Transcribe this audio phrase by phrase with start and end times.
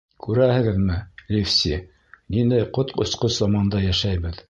[0.27, 0.95] Күрәһегеҙме,
[1.35, 1.75] Ливси,
[2.39, 4.39] ниндәй ҡот осҡос заманда йәшәйбеҙ!